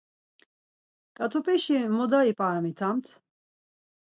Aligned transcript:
Ǩat̆upeşi 1.17 1.77
muda 1.95 2.21
ip̌aramitamt? 2.31 3.05